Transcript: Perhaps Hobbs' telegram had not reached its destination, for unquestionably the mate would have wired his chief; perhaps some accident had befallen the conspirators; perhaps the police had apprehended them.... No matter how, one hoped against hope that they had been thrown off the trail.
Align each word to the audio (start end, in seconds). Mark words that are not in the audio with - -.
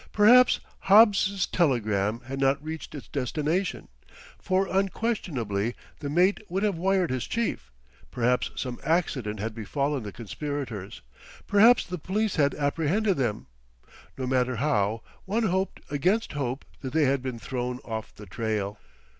Perhaps 0.11 0.59
Hobbs' 0.89 1.45
telegram 1.45 2.21
had 2.21 2.39
not 2.39 2.63
reached 2.63 2.95
its 2.95 3.07
destination, 3.07 3.87
for 4.39 4.65
unquestionably 4.65 5.75
the 5.99 6.09
mate 6.09 6.39
would 6.49 6.63
have 6.63 6.75
wired 6.75 7.11
his 7.11 7.27
chief; 7.27 7.71
perhaps 8.09 8.49
some 8.55 8.79
accident 8.83 9.39
had 9.39 9.53
befallen 9.53 10.01
the 10.01 10.11
conspirators; 10.11 11.01
perhaps 11.45 11.85
the 11.85 11.99
police 11.99 12.35
had 12.37 12.55
apprehended 12.55 13.17
them.... 13.17 13.45
No 14.17 14.25
matter 14.25 14.55
how, 14.55 15.03
one 15.25 15.43
hoped 15.43 15.81
against 15.91 16.31
hope 16.31 16.65
that 16.81 16.93
they 16.93 17.03
had 17.05 17.21
been 17.21 17.37
thrown 17.37 17.77
off 17.85 18.11
the 18.15 18.25
trail. 18.25 18.79